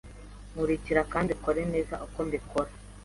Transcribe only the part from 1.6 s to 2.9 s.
neza uko mbikora.